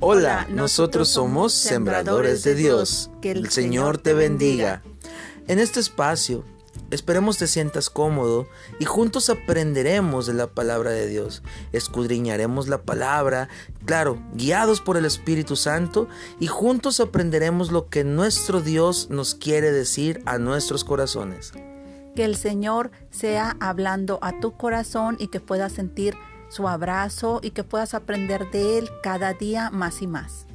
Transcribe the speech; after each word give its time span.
Hola, 0.00 0.46
nosotros 0.48 1.08
somos 1.08 1.52
Sembradores 1.52 2.44
de 2.44 2.54
Dios. 2.54 3.10
Que 3.20 3.32
el 3.32 3.50
Señor 3.50 3.98
te 3.98 4.14
bendiga. 4.14 4.80
En 5.48 5.58
este 5.58 5.80
espacio, 5.80 6.44
esperemos 6.92 7.36
te 7.36 7.48
sientas 7.48 7.90
cómodo 7.90 8.46
y 8.78 8.84
juntos 8.84 9.28
aprenderemos 9.28 10.26
de 10.26 10.34
la 10.34 10.46
palabra 10.46 10.92
de 10.92 11.08
Dios. 11.08 11.42
Escudriñaremos 11.72 12.68
la 12.68 12.82
palabra, 12.82 13.48
claro, 13.86 14.22
guiados 14.34 14.80
por 14.80 14.96
el 14.96 15.04
Espíritu 15.04 15.56
Santo 15.56 16.06
y 16.38 16.46
juntos 16.46 17.00
aprenderemos 17.00 17.72
lo 17.72 17.88
que 17.88 18.04
nuestro 18.04 18.60
Dios 18.60 19.08
nos 19.10 19.34
quiere 19.34 19.72
decir 19.72 20.22
a 20.26 20.38
nuestros 20.38 20.84
corazones. 20.84 21.52
Que 22.14 22.24
el 22.24 22.36
Señor 22.36 22.92
sea 23.10 23.56
hablando 23.58 24.20
a 24.22 24.38
tu 24.38 24.56
corazón 24.56 25.16
y 25.18 25.26
que 25.26 25.40
puedas 25.40 25.72
sentir 25.72 26.14
su 26.48 26.68
abrazo 26.68 27.40
y 27.42 27.50
que 27.50 27.64
puedas 27.64 27.94
aprender 27.94 28.50
de 28.50 28.78
Él 28.78 28.90
cada 29.02 29.34
día 29.34 29.70
más 29.70 30.02
y 30.02 30.06
más. 30.06 30.46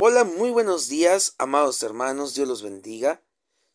Hola, 0.00 0.24
muy 0.24 0.50
buenos 0.50 0.88
días, 0.88 1.34
amados 1.38 1.82
hermanos, 1.82 2.34
Dios 2.34 2.48
los 2.48 2.62
bendiga. 2.62 3.22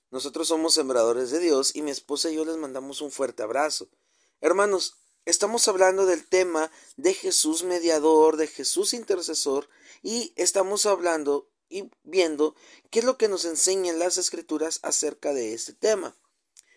Nosotros 0.10 0.48
somos 0.48 0.74
sembradores 0.74 1.32
de 1.32 1.40
Dios 1.40 1.76
y 1.76 1.82
mi 1.82 1.92
esposa 1.92 2.30
y 2.30 2.36
yo 2.36 2.46
les 2.46 2.58
mandamos 2.58 3.02
un 3.02 3.12
fuerte 3.12 3.44
abrazo. 3.44 3.90
Hermanos, 4.42 5.03
Estamos 5.26 5.70
hablando 5.70 6.06
del 6.06 6.28
tema 6.28 6.70
de 6.98 7.14
Jesús 7.14 7.64
mediador, 7.64 8.36
de 8.36 8.48
Jesús 8.48 8.94
intercesor 8.94 9.70
y 10.02 10.34
estamos 10.36 10.86
hablando 10.86 11.50
y 11.70 11.90
viendo 12.04 12.56
qué 12.90 13.00
es 13.00 13.06
lo 13.06 13.18
que 13.18 13.30
nos 13.30 13.46
enseñan 13.46 14.00
las 14.00 14.18
escrituras 14.18 14.82
acerca 14.84 15.34
de 15.34 15.54
este 15.54 15.72
tema. 15.72 16.14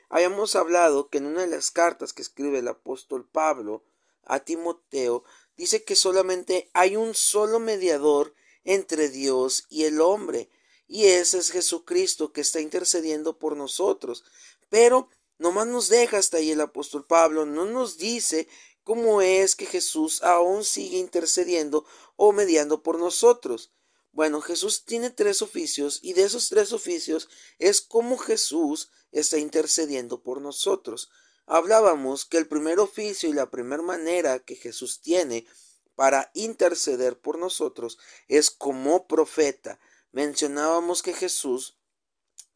Habíamos 0.08 0.54
hablado 0.54 1.08
que 1.08 1.18
en 1.18 1.26
una 1.26 1.40
de 1.40 1.48
las 1.48 1.72
cartas 1.72 2.12
que 2.12 2.22
escribe 2.22 2.60
el 2.60 2.68
apóstol 2.68 3.28
Pablo 3.28 3.82
a 4.22 4.38
Timoteo 4.38 5.24
dice 5.56 5.82
que 5.82 5.96
solamente 5.96 6.70
hay 6.72 6.94
un 6.94 7.14
solo 7.14 7.58
mediador 7.58 8.32
entre 8.62 9.08
Dios 9.08 9.66
y 9.70 9.84
el 9.84 10.00
hombre, 10.00 10.50
y 10.86 11.06
ese 11.06 11.38
es 11.38 11.50
Jesucristo 11.50 12.32
que 12.32 12.42
está 12.42 12.60
intercediendo 12.60 13.40
por 13.40 13.56
nosotros. 13.56 14.24
Pero 14.68 15.08
Nomás 15.38 15.66
nos 15.66 15.88
deja 15.88 16.18
hasta 16.18 16.38
ahí 16.38 16.50
el 16.50 16.60
apóstol 16.60 17.06
Pablo, 17.06 17.44
no 17.44 17.66
nos 17.66 17.98
dice 17.98 18.48
cómo 18.82 19.20
es 19.20 19.54
que 19.56 19.66
Jesús 19.66 20.22
aún 20.22 20.64
sigue 20.64 20.98
intercediendo 20.98 21.84
o 22.16 22.32
mediando 22.32 22.82
por 22.82 22.98
nosotros. 22.98 23.72
Bueno, 24.12 24.40
Jesús 24.40 24.84
tiene 24.86 25.10
tres 25.10 25.42
oficios 25.42 25.98
y 26.02 26.14
de 26.14 26.22
esos 26.22 26.48
tres 26.48 26.72
oficios 26.72 27.28
es 27.58 27.82
como 27.82 28.16
Jesús 28.16 28.90
está 29.12 29.38
intercediendo 29.38 30.22
por 30.22 30.40
nosotros. 30.40 31.10
Hablábamos 31.44 32.24
que 32.24 32.38
el 32.38 32.48
primer 32.48 32.80
oficio 32.80 33.28
y 33.28 33.34
la 33.34 33.50
primera 33.50 33.82
manera 33.82 34.38
que 34.38 34.56
Jesús 34.56 35.00
tiene 35.02 35.46
para 35.94 36.30
interceder 36.34 37.18
por 37.18 37.38
nosotros 37.38 37.98
es 38.28 38.50
como 38.50 39.06
profeta. 39.06 39.78
Mencionábamos 40.12 41.02
que 41.02 41.12
Jesús 41.12 41.75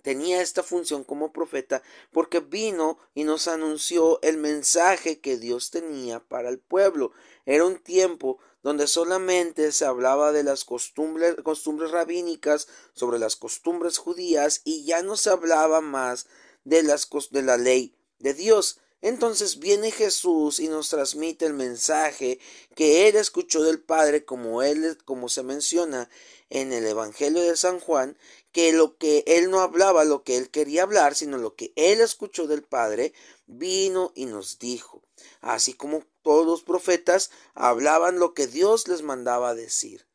tenía 0.02 0.42
esta 0.42 0.62
función 0.62 1.04
como 1.04 1.32
profeta 1.32 1.82
porque 2.12 2.40
vino 2.40 2.98
y 3.14 3.24
nos 3.24 3.48
anunció 3.48 4.20
el 4.22 4.36
mensaje 4.36 5.20
que 5.20 5.36
Dios 5.36 5.70
tenía 5.70 6.20
para 6.20 6.48
el 6.48 6.58
pueblo. 6.58 7.12
Era 7.46 7.64
un 7.64 7.78
tiempo 7.78 8.38
donde 8.62 8.86
solamente 8.86 9.72
se 9.72 9.84
hablaba 9.84 10.32
de 10.32 10.42
las 10.42 10.64
costumbres, 10.64 11.36
costumbres 11.42 11.90
rabínicas, 11.90 12.68
sobre 12.92 13.18
las 13.18 13.36
costumbres 13.36 13.98
judías 13.98 14.60
y 14.64 14.84
ya 14.84 15.02
no 15.02 15.16
se 15.16 15.30
hablaba 15.30 15.80
más 15.80 16.26
de, 16.64 16.82
las, 16.82 17.08
de 17.30 17.42
la 17.42 17.56
ley 17.56 17.96
de 18.18 18.34
Dios. 18.34 18.80
Entonces 19.02 19.58
viene 19.58 19.90
Jesús 19.90 20.60
y 20.60 20.68
nos 20.68 20.90
transmite 20.90 21.46
el 21.46 21.54
mensaje 21.54 22.38
que 22.74 23.08
él 23.08 23.16
escuchó 23.16 23.62
del 23.62 23.80
Padre, 23.80 24.24
como 24.24 24.62
él, 24.62 24.98
como 25.04 25.28
se 25.30 25.42
menciona 25.42 26.10
en 26.50 26.72
el 26.72 26.84
Evangelio 26.86 27.42
de 27.42 27.56
San 27.56 27.80
Juan, 27.80 28.18
que 28.52 28.72
lo 28.72 28.98
que 28.98 29.24
él 29.26 29.50
no 29.50 29.60
hablaba, 29.60 30.04
lo 30.04 30.22
que 30.22 30.36
él 30.36 30.50
quería 30.50 30.82
hablar, 30.82 31.14
sino 31.14 31.38
lo 31.38 31.54
que 31.54 31.72
él 31.76 32.00
escuchó 32.00 32.46
del 32.46 32.62
Padre, 32.62 33.14
vino 33.46 34.12
y 34.14 34.26
nos 34.26 34.58
dijo. 34.58 35.02
Así 35.40 35.72
como 35.72 36.04
todos 36.22 36.46
los 36.46 36.62
profetas 36.62 37.30
hablaban 37.54 38.18
lo 38.18 38.34
que 38.34 38.46
Dios 38.46 38.86
les 38.86 39.02
mandaba 39.02 39.54
decir. 39.54 40.06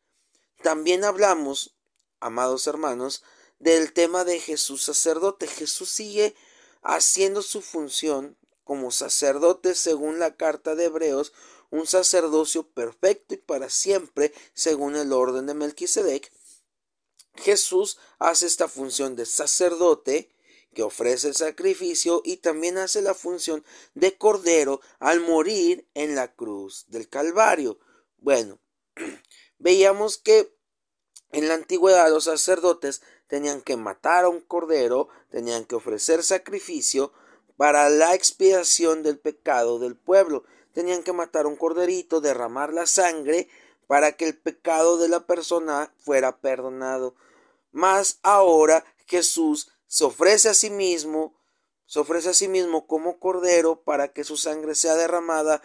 También 0.62 1.04
hablamos, 1.04 1.76
amados 2.20 2.68
hermanos, 2.68 3.24
del 3.60 3.94
tema 3.94 4.26
de 4.26 4.40
Jesús 4.40 4.84
sacerdote. 4.84 5.48
Jesús 5.48 5.90
sigue 5.90 6.36
haciendo 6.82 7.42
su 7.42 7.62
función 7.62 8.38
como 8.66 8.92
sacerdote 8.92 9.76
según 9.76 10.20
la 10.20 10.36
carta 10.36 10.76
de 10.76 10.86
Hebreos, 10.86 11.32
un 11.70 11.88
sacerdocio 11.88 12.68
perfecto 12.68 13.34
y 13.34 13.38
para 13.38 13.70
siempre 13.70 14.34
según 14.54 14.98
el 14.98 15.14
orden 15.14 15.46
de 15.46 15.54
Melquisedec. 15.54 16.32
Jesús 17.36 17.98
hace 18.20 18.48
esta 18.48 18.68
función 18.68 19.16
de 19.16 19.26
sacerdote 19.26 20.32
que 20.74 20.84
ofrece 20.84 21.30
el 21.30 21.36
sacrificio 21.36 22.22
y 22.26 22.38
también 22.38 22.78
hace 22.78 23.02
la 23.02 23.14
función 23.14 23.64
de 23.94 24.18
cordero 24.18 24.82
al 25.00 25.22
morir 25.22 25.88
en 25.94 26.16
la 26.16 26.34
cruz 26.34 26.86
del 26.90 27.08
Calvario. 27.08 27.80
Bueno, 28.18 28.60
veíamos 29.58 30.18
que 30.18 30.54
en 31.32 31.48
la 31.48 31.54
antigüedad 31.54 32.10
los 32.10 32.26
sacerdotes 32.26 33.02
tenían 33.28 33.62
que 33.62 33.78
matar 33.78 34.26
a 34.26 34.30
un 34.30 34.42
cordero, 34.42 35.10
tenían 35.30 35.66
que 35.66 35.76
ofrecer 35.76 36.24
sacrificio, 36.24 37.14
para 37.58 37.90
la 37.90 38.14
expiación 38.14 39.04
del 39.04 39.20
pecado 39.20 39.80
del 39.80 39.96
pueblo. 39.96 40.44
Tenían 40.74 41.04
que 41.04 41.14
matar 41.14 41.48
un 41.48 41.56
corderito, 41.56 42.22
derramar 42.22 42.74
la 42.74 42.86
sangre 42.86 43.48
para 43.88 44.14
que 44.14 44.26
el 44.26 44.38
pecado 44.38 44.98
de 44.98 45.08
la 45.08 45.26
persona 45.26 45.94
fuera 45.98 46.38
perdonado. 46.40 47.16
Mas 47.72 48.20
ahora 48.24 48.86
Jesús 49.06 49.70
se 49.88 50.06
ofrece 50.06 50.50
a 50.50 50.54
sí 50.54 50.70
mismo, 50.70 51.36
se 51.86 52.00
ofrece 52.00 52.30
a 52.30 52.34
sí 52.34 52.48
mismo 52.48 52.88
como 52.88 53.20
cordero 53.20 53.84
para 53.84 54.12
que 54.12 54.24
su 54.24 54.38
sangre 54.38 54.76
sea 54.76 54.96
derramada 54.96 55.62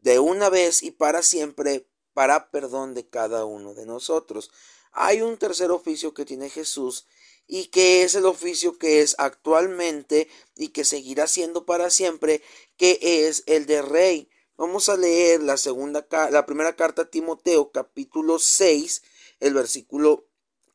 de 0.00 0.18
una 0.18 0.50
vez 0.50 0.82
y 0.82 0.90
para 0.90 1.22
siempre 1.22 1.86
para 2.12 2.50
perdón 2.50 2.94
de 2.94 3.08
cada 3.08 3.44
uno 3.44 3.74
de 3.74 3.86
nosotros. 3.86 4.50
Hay 4.92 5.22
un 5.22 5.36
tercer 5.36 5.70
oficio 5.70 6.14
que 6.14 6.24
tiene 6.24 6.50
Jesús 6.50 7.06
y 7.46 7.66
que 7.66 8.02
es 8.02 8.14
el 8.14 8.26
oficio 8.26 8.78
que 8.78 9.02
es 9.02 9.16
actualmente 9.18 10.28
y 10.56 10.68
que 10.68 10.84
seguirá 10.84 11.26
siendo 11.26 11.66
para 11.66 11.90
siempre, 11.90 12.42
que 12.76 12.98
es 13.26 13.42
el 13.46 13.66
de 13.66 13.82
rey. 13.82 14.30
Vamos 14.56 14.88
a 14.88 14.96
leer 14.96 15.42
la 15.42 15.56
segunda 15.56 16.06
la 16.30 16.44
primera 16.44 16.76
carta 16.76 17.02
a 17.02 17.10
Timoteo, 17.10 17.72
capítulo 17.72 18.38
6, 18.38 19.02
el 19.40 19.54
versículo 19.54 20.26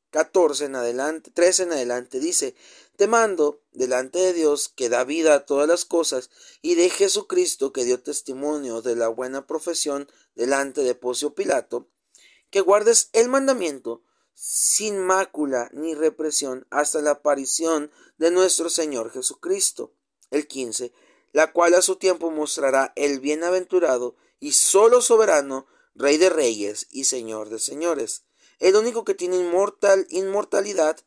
14 0.09 0.65
en 0.65 0.75
adelante, 0.75 1.29
13 1.29 1.63
en 1.63 1.73
adelante 1.73 2.19
dice: 2.19 2.55
Te 2.95 3.05
mando 3.05 3.61
delante 3.73 4.19
de 4.19 4.31
Dios 4.31 4.69
que 4.69 4.89
da 4.89 5.03
vida 5.03 5.35
a 5.35 5.45
todas 5.45 5.67
las 5.67 5.83
cosas 5.85 6.29
y 6.61 6.75
de 6.75 6.89
Jesucristo 6.89 7.73
que 7.73 7.83
dio 7.83 8.01
testimonio 8.01 8.81
de 8.81 8.95
la 8.95 9.09
buena 9.09 9.45
profesión 9.45 10.09
delante 10.33 10.83
de 10.83 10.95
Pocio 10.95 11.35
Pilato, 11.35 11.89
que 12.49 12.61
guardes 12.61 13.09
el 13.11 13.27
mandamiento 13.27 14.03
sin 14.35 14.99
mácula 14.99 15.69
ni 15.73 15.95
represión 15.95 16.67
hasta 16.69 17.01
la 17.01 17.11
aparición 17.11 17.91
de 18.17 18.29
nuestro 18.29 18.69
Señor 18.69 19.11
Jesucristo. 19.11 19.93
El 20.29 20.47
15, 20.47 20.93
la 21.31 21.51
cual 21.51 21.73
a 21.73 21.81
su 21.81 21.95
tiempo 21.95 22.29
mostrará 22.29 22.93
el 22.95 23.19
bienaventurado 23.19 24.15
y 24.39 24.51
solo 24.51 25.01
soberano, 25.01 25.65
Rey 25.97 26.17
de 26.17 26.29
reyes 26.29 26.87
y 26.91 27.05
Señor 27.05 27.49
de 27.49 27.57
señores, 27.57 28.25
el 28.59 28.75
único 28.75 29.05
que 29.05 29.15
tiene 29.15 29.37
inmortal, 29.37 30.05
inmortalidad, 30.09 30.97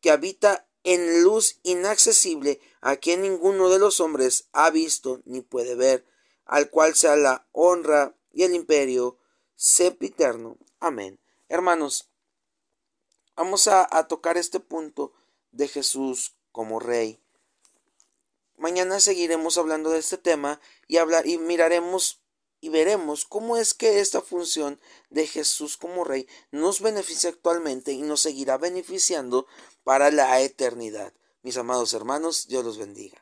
que 0.00 0.10
habita 0.10 0.66
en 0.84 1.22
luz 1.22 1.60
inaccesible, 1.64 2.60
a 2.80 2.96
quien 2.96 3.20
ninguno 3.20 3.68
de 3.68 3.78
los 3.78 4.00
hombres 4.00 4.48
ha 4.52 4.70
visto 4.70 5.20
ni 5.26 5.42
puede 5.42 5.74
ver, 5.74 6.06
al 6.46 6.70
cual 6.70 6.94
sea 6.94 7.16
la 7.16 7.46
honra 7.52 8.16
y 8.32 8.44
el 8.44 8.54
imperio 8.54 9.18
sempiterno. 9.54 10.56
Amén. 10.80 11.20
Hermanos, 11.48 12.07
Vamos 13.38 13.68
a, 13.68 13.86
tocar 14.08 14.36
este 14.36 14.58
punto 14.58 15.12
de 15.52 15.68
Jesús 15.68 16.34
como 16.50 16.80
rey. 16.80 17.20
Mañana 18.56 18.98
seguiremos 18.98 19.58
hablando 19.58 19.90
de 19.90 20.00
este 20.00 20.18
tema 20.18 20.60
y, 20.88 20.96
hablar, 20.96 21.24
y 21.24 21.38
miraremos 21.38 22.20
y 22.60 22.68
veremos 22.68 23.24
cómo 23.24 23.56
es 23.56 23.74
que 23.74 24.00
esta 24.00 24.22
función 24.22 24.80
de 25.10 25.28
Jesús 25.28 25.76
como 25.76 26.02
rey 26.02 26.26
nos 26.50 26.80
beneficia 26.80 27.30
actualmente 27.30 27.92
y 27.92 28.02
nos 28.02 28.22
seguirá 28.22 28.58
beneficiando 28.58 29.46
para 29.84 30.10
la 30.10 30.40
eternidad. 30.40 31.12
Mis 31.42 31.56
amados 31.58 31.94
hermanos, 31.94 32.48
Dios 32.48 32.64
los 32.64 32.76
bendiga. 32.76 33.16